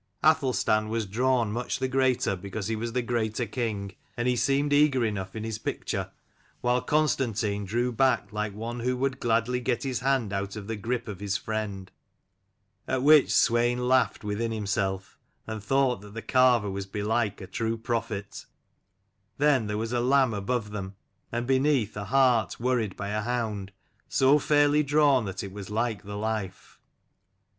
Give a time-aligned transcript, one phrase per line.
[0.25, 4.73] Athelstan was drawn much the greater because he was the greater king: and he seemed
[4.73, 6.09] eager enough in his picture,
[6.61, 10.75] while Constantine drew back like one who would gladly get his hand out of the
[10.75, 11.91] grip of his friend.
[12.87, 17.77] At which Swein laughed within himself, and thought that the carver was belike a true
[17.77, 18.47] prophet.
[19.37, 20.95] Then there was a lamb above them,
[21.31, 23.71] and beneath, a hart worried by a hound,
[24.09, 26.79] so fairly drawn that it was like the life.